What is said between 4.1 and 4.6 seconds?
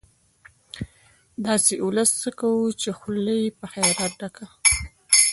ډکه